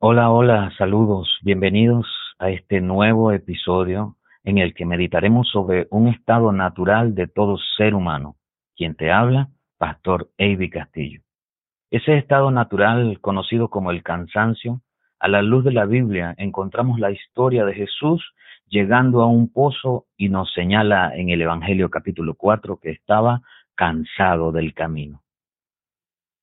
Hola, 0.00 0.30
hola, 0.30 0.70
saludos, 0.78 1.28
bienvenidos 1.42 2.06
a 2.38 2.50
este 2.50 2.80
nuevo 2.80 3.32
episodio 3.32 4.14
en 4.44 4.58
el 4.58 4.72
que 4.72 4.86
meditaremos 4.86 5.48
sobre 5.48 5.88
un 5.90 6.06
estado 6.06 6.52
natural 6.52 7.16
de 7.16 7.26
todo 7.26 7.58
ser 7.76 7.96
humano. 7.96 8.36
Quien 8.76 8.94
te 8.94 9.10
habla, 9.10 9.48
Pastor 9.76 10.30
Avi 10.38 10.70
Castillo. 10.70 11.22
Ese 11.90 12.16
estado 12.16 12.52
natural, 12.52 13.18
conocido 13.20 13.70
como 13.70 13.90
el 13.90 14.04
cansancio, 14.04 14.82
a 15.18 15.26
la 15.26 15.42
luz 15.42 15.64
de 15.64 15.72
la 15.72 15.84
Biblia 15.84 16.32
encontramos 16.38 17.00
la 17.00 17.10
historia 17.10 17.64
de 17.64 17.74
Jesús 17.74 18.22
llegando 18.68 19.22
a 19.22 19.26
un 19.26 19.52
pozo 19.52 20.06
y 20.16 20.28
nos 20.28 20.52
señala 20.52 21.10
en 21.16 21.30
el 21.30 21.42
Evangelio 21.42 21.90
capítulo 21.90 22.34
4 22.34 22.78
que 22.78 22.90
estaba 22.90 23.42
cansado 23.74 24.52
del 24.52 24.74
camino. 24.74 25.24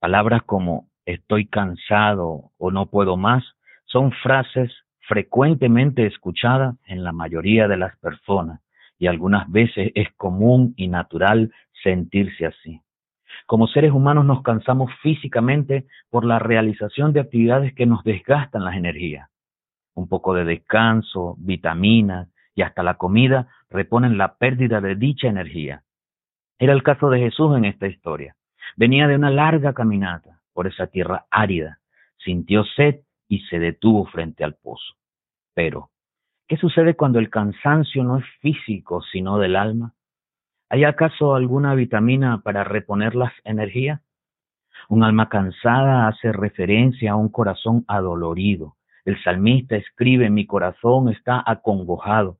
Palabras 0.00 0.42
como 0.42 0.88
estoy 1.06 1.46
cansado 1.46 2.50
o 2.58 2.70
no 2.70 2.86
puedo 2.86 3.16
más 3.16 3.44
son 3.86 4.12
frases 4.12 4.72
frecuentemente 5.08 6.04
escuchadas 6.04 6.76
en 6.84 7.04
la 7.04 7.12
mayoría 7.12 7.68
de 7.68 7.76
las 7.76 7.96
personas 7.98 8.60
y 8.98 9.06
algunas 9.06 9.50
veces 9.50 9.92
es 9.94 10.12
común 10.16 10.74
y 10.76 10.88
natural 10.88 11.52
sentirse 11.82 12.46
así. 12.46 12.80
Como 13.46 13.68
seres 13.68 13.92
humanos 13.92 14.24
nos 14.24 14.42
cansamos 14.42 14.90
físicamente 15.02 15.86
por 16.10 16.24
la 16.24 16.40
realización 16.40 17.12
de 17.12 17.20
actividades 17.20 17.72
que 17.74 17.86
nos 17.86 18.02
desgastan 18.02 18.64
las 18.64 18.74
energías. 18.74 19.28
Un 19.94 20.08
poco 20.08 20.34
de 20.34 20.44
descanso, 20.44 21.36
vitaminas 21.38 22.28
y 22.54 22.62
hasta 22.62 22.82
la 22.82 22.94
comida 22.94 23.48
reponen 23.70 24.18
la 24.18 24.36
pérdida 24.36 24.80
de 24.80 24.96
dicha 24.96 25.28
energía. 25.28 25.82
Era 26.58 26.72
el 26.72 26.82
caso 26.82 27.10
de 27.10 27.20
Jesús 27.20 27.56
en 27.56 27.66
esta 27.66 27.86
historia. 27.86 28.34
Venía 28.76 29.06
de 29.06 29.14
una 29.14 29.30
larga 29.30 29.74
caminata 29.74 30.36
por 30.56 30.66
esa 30.66 30.86
tierra 30.86 31.26
árida, 31.30 31.80
sintió 32.16 32.64
sed 32.64 33.02
y 33.28 33.40
se 33.40 33.58
detuvo 33.58 34.06
frente 34.06 34.42
al 34.42 34.54
pozo. 34.54 34.94
Pero, 35.54 35.90
¿qué 36.48 36.56
sucede 36.56 36.96
cuando 36.96 37.18
el 37.18 37.28
cansancio 37.28 38.02
no 38.04 38.16
es 38.16 38.24
físico, 38.40 39.02
sino 39.12 39.38
del 39.38 39.54
alma? 39.54 39.92
¿Hay 40.70 40.84
acaso 40.84 41.34
alguna 41.34 41.74
vitamina 41.74 42.40
para 42.42 42.64
reponer 42.64 43.14
las 43.14 43.32
energías? 43.44 44.00
Un 44.88 45.04
alma 45.04 45.28
cansada 45.28 46.08
hace 46.08 46.32
referencia 46.32 47.12
a 47.12 47.16
un 47.16 47.28
corazón 47.28 47.84
adolorido. 47.86 48.76
El 49.04 49.22
salmista 49.22 49.76
escribe, 49.76 50.30
mi 50.30 50.46
corazón 50.46 51.10
está 51.10 51.42
acongojado, 51.44 52.38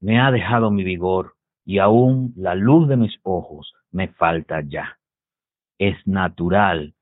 me 0.00 0.20
ha 0.20 0.30
dejado 0.30 0.70
mi 0.70 0.84
vigor 0.84 1.34
y 1.64 1.78
aún 1.78 2.32
la 2.36 2.54
luz 2.54 2.88
de 2.88 2.96
mis 2.96 3.18
ojos 3.24 3.74
me 3.90 4.06
falta 4.06 4.60
ya. 4.62 4.98
Es 5.78 5.96
natural 6.06 6.94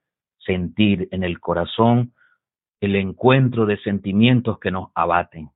sentir 0.45 1.09
en 1.11 1.25
el 1.25 1.41
corazón 1.41 2.12
el 2.81 2.97
encuentro 2.97 3.67
de 3.67 3.78
sentimientos 3.78 4.59
que 4.59 4.70
nos 4.70 4.91
abaten, 4.95 5.51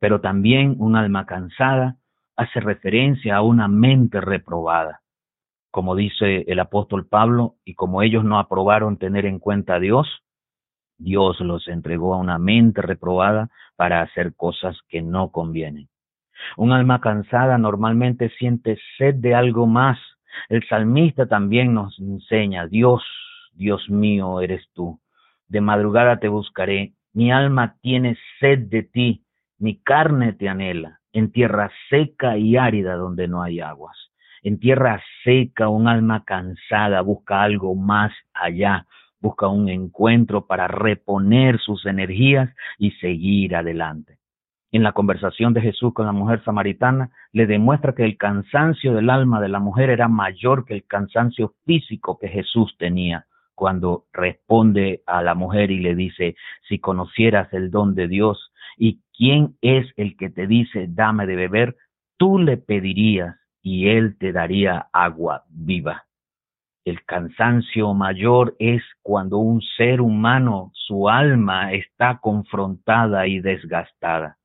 pero 0.00 0.20
también 0.20 0.76
un 0.78 0.96
alma 0.96 1.26
cansada 1.26 1.96
hace 2.36 2.60
referencia 2.60 3.36
a 3.36 3.42
una 3.42 3.68
mente 3.68 4.20
reprobada. 4.20 5.00
Como 5.70 5.94
dice 5.94 6.44
el 6.46 6.58
apóstol 6.58 7.06
Pablo, 7.06 7.56
y 7.64 7.74
como 7.74 8.02
ellos 8.02 8.24
no 8.24 8.38
aprobaron 8.38 8.98
tener 8.98 9.26
en 9.26 9.38
cuenta 9.38 9.74
a 9.74 9.80
Dios, 9.80 10.08
Dios 10.98 11.40
los 11.40 11.68
entregó 11.68 12.14
a 12.14 12.18
una 12.18 12.38
mente 12.38 12.82
reprobada 12.82 13.50
para 13.76 14.02
hacer 14.02 14.34
cosas 14.34 14.78
que 14.88 15.02
no 15.02 15.30
convienen. 15.30 15.88
Un 16.56 16.72
alma 16.72 17.00
cansada 17.00 17.58
normalmente 17.58 18.30
siente 18.38 18.78
sed 18.98 19.16
de 19.16 19.34
algo 19.34 19.66
más. 19.66 19.98
El 20.48 20.66
salmista 20.68 21.26
también 21.26 21.74
nos 21.74 21.98
enseña, 21.98 22.66
Dios, 22.66 23.02
Dios 23.56 23.88
mío 23.88 24.40
eres 24.40 24.68
tú. 24.74 25.00
De 25.48 25.60
madrugada 25.60 26.18
te 26.18 26.28
buscaré, 26.28 26.92
mi 27.12 27.32
alma 27.32 27.76
tiene 27.80 28.16
sed 28.38 28.68
de 28.68 28.82
ti, 28.82 29.24
mi 29.58 29.76
carne 29.76 30.34
te 30.34 30.48
anhela 30.48 31.00
en 31.16 31.32
tierra 31.32 31.70
seca 31.88 32.36
y 32.36 32.58
árida 32.58 32.94
donde 32.96 33.26
no 33.26 33.42
hay 33.42 33.60
aguas. 33.60 33.96
En 34.42 34.58
tierra 34.58 35.02
seca 35.24 35.68
un 35.68 35.88
alma 35.88 36.24
cansada 36.24 37.00
busca 37.00 37.42
algo 37.42 37.74
más 37.74 38.12
allá, 38.34 38.86
busca 39.18 39.48
un 39.48 39.70
encuentro 39.70 40.46
para 40.46 40.68
reponer 40.68 41.58
sus 41.58 41.86
energías 41.86 42.50
y 42.76 42.90
seguir 42.92 43.56
adelante. 43.56 44.18
En 44.72 44.82
la 44.82 44.92
conversación 44.92 45.54
de 45.54 45.62
Jesús 45.62 45.94
con 45.94 46.04
la 46.04 46.12
mujer 46.12 46.44
samaritana, 46.44 47.08
le 47.32 47.46
demuestra 47.46 47.94
que 47.94 48.04
el 48.04 48.18
cansancio 48.18 48.92
del 48.92 49.08
alma 49.08 49.40
de 49.40 49.48
la 49.48 49.58
mujer 49.58 49.88
era 49.88 50.08
mayor 50.08 50.66
que 50.66 50.74
el 50.74 50.84
cansancio 50.84 51.54
físico 51.64 52.18
que 52.18 52.28
Jesús 52.28 52.76
tenía 52.78 53.24
cuando 53.56 54.04
responde 54.12 55.02
a 55.06 55.22
la 55.22 55.34
mujer 55.34 55.72
y 55.72 55.80
le 55.80 55.96
dice, 55.96 56.36
si 56.68 56.78
conocieras 56.78 57.52
el 57.52 57.70
don 57.72 57.96
de 57.96 58.06
Dios 58.06 58.52
y 58.76 59.00
quién 59.16 59.56
es 59.62 59.86
el 59.96 60.16
que 60.16 60.30
te 60.30 60.46
dice, 60.46 60.86
dame 60.88 61.26
de 61.26 61.34
beber, 61.34 61.76
tú 62.18 62.38
le 62.38 62.58
pedirías 62.58 63.34
y 63.62 63.88
él 63.88 64.16
te 64.18 64.32
daría 64.32 64.88
agua 64.92 65.44
viva. 65.48 66.04
El 66.84 67.04
cansancio 67.04 67.94
mayor 67.94 68.54
es 68.60 68.82
cuando 69.02 69.38
un 69.38 69.60
ser 69.76 70.00
humano, 70.00 70.70
su 70.74 71.08
alma 71.08 71.72
está 71.72 72.18
confrontada 72.18 73.26
y 73.26 73.40
desgastada. 73.40 74.38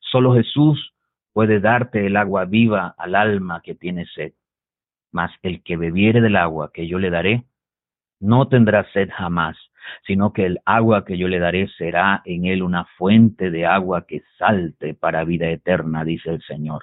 Solo 0.00 0.34
Jesús 0.34 0.94
puede 1.34 1.60
darte 1.60 2.06
el 2.06 2.16
agua 2.16 2.44
viva 2.46 2.94
al 2.96 3.14
alma 3.14 3.60
que 3.62 3.74
tiene 3.74 4.06
sed. 4.06 4.32
Mas 5.10 5.32
el 5.42 5.62
que 5.62 5.76
bebiere 5.76 6.22
del 6.22 6.36
agua 6.36 6.70
que 6.72 6.86
yo 6.86 6.98
le 6.98 7.10
daré, 7.10 7.44
no 8.22 8.48
tendrá 8.48 8.86
sed 8.92 9.10
jamás, 9.12 9.56
sino 10.06 10.32
que 10.32 10.46
el 10.46 10.60
agua 10.64 11.04
que 11.04 11.18
yo 11.18 11.28
le 11.28 11.40
daré 11.40 11.68
será 11.76 12.22
en 12.24 12.46
él 12.46 12.62
una 12.62 12.84
fuente 12.96 13.50
de 13.50 13.66
agua 13.66 14.06
que 14.06 14.22
salte 14.38 14.94
para 14.94 15.24
vida 15.24 15.48
eterna, 15.48 16.04
dice 16.04 16.30
el 16.30 16.42
Señor. 16.42 16.82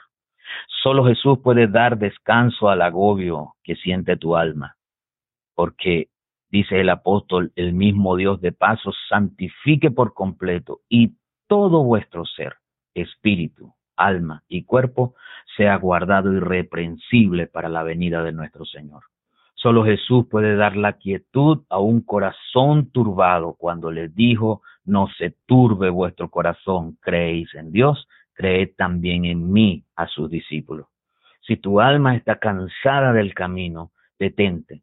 Solo 0.83 1.05
Jesús 1.05 1.39
puede 1.43 1.67
dar 1.67 1.97
descanso 1.97 2.69
al 2.69 2.81
agobio 2.81 3.55
que 3.63 3.75
siente 3.75 4.17
tu 4.17 4.35
alma, 4.35 4.75
porque, 5.55 6.09
dice 6.49 6.81
el 6.81 6.89
apóstol, 6.89 7.51
el 7.55 7.73
mismo 7.73 8.17
Dios 8.17 8.41
de 8.41 8.51
paso 8.51 8.91
santifique 9.07 9.91
por 9.91 10.13
completo 10.13 10.81
y 10.89 11.13
todo 11.47 11.83
vuestro 11.83 12.25
ser, 12.25 12.55
espíritu, 12.93 13.73
alma 13.95 14.43
y 14.47 14.63
cuerpo 14.63 15.15
sea 15.55 15.75
guardado 15.77 16.33
irreprensible 16.33 17.47
para 17.47 17.69
la 17.69 17.83
venida 17.83 18.23
de 18.23 18.31
nuestro 18.31 18.65
Señor. 18.65 19.03
Solo 19.61 19.83
Jesús 19.83 20.25
puede 20.31 20.55
dar 20.55 20.77
la 20.77 20.93
quietud 20.93 21.63
a 21.69 21.79
un 21.79 21.99
corazón 21.99 22.91
turbado 22.91 23.55
cuando 23.57 23.91
les 23.91 24.15
dijo, 24.15 24.61
no 24.85 25.07
se 25.17 25.35
turbe 25.45 25.89
vuestro 25.89 26.29
corazón, 26.29 26.97
creéis 27.01 27.53
en 27.55 27.73
Dios, 27.73 28.07
creed 28.31 28.69
también 28.77 29.25
en 29.25 29.51
mí 29.51 29.83
a 29.97 30.07
sus 30.07 30.29
discípulos. 30.29 30.87
Si 31.41 31.57
tu 31.57 31.81
alma 31.81 32.15
está 32.15 32.39
cansada 32.39 33.11
del 33.11 33.33
camino, 33.33 33.91
detente. 34.17 34.81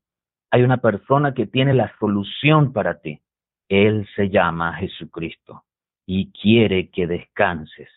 Hay 0.51 0.63
una 0.63 0.77
persona 0.77 1.33
que 1.33 1.47
tiene 1.47 1.73
la 1.73 1.91
solución 1.99 2.75
para 2.75 3.01
ti. 3.01 3.23
Él 3.71 4.07
se 4.15 4.29
llama 4.29 4.75
Jesucristo 4.75 5.65
y 6.05 6.31
quiere 6.33 6.91
que 6.91 7.07
descanses. 7.07 7.89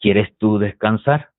¿Quieres 0.00 0.36
tú 0.38 0.58
descansar? 0.58 1.29